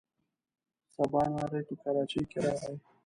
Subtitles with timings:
[0.95, 2.75] سباناری په کراچۍ کې راغی.